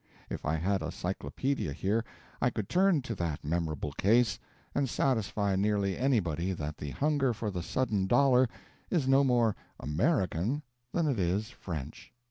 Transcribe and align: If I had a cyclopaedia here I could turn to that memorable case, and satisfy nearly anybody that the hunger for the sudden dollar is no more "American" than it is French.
If 0.31 0.47
I 0.47 0.55
had 0.55 0.81
a 0.81 0.89
cyclopaedia 0.91 1.73
here 1.73 2.03
I 2.41 2.49
could 2.49 2.67
turn 2.69 3.03
to 3.03 3.13
that 3.13 3.43
memorable 3.43 3.91
case, 3.91 4.39
and 4.73 4.89
satisfy 4.89 5.55
nearly 5.55 5.95
anybody 5.95 6.53
that 6.53 6.77
the 6.79 6.89
hunger 6.89 7.35
for 7.35 7.51
the 7.51 7.61
sudden 7.61 8.07
dollar 8.07 8.49
is 8.89 9.07
no 9.07 9.23
more 9.23 9.55
"American" 9.79 10.63
than 10.91 11.07
it 11.07 11.19
is 11.19 11.51
French. 11.51 12.11